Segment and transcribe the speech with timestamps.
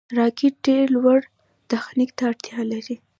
[0.17, 1.19] راکټ ډېر لوړ
[1.71, 2.95] تخنیک ته اړتیا لري